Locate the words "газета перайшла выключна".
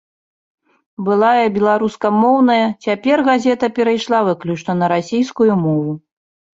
3.31-4.71